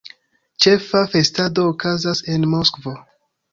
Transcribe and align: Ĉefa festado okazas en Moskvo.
Ĉefa 0.65 1.01
festado 1.11 1.67
okazas 1.73 2.25
en 2.37 2.51
Moskvo. 2.57 2.99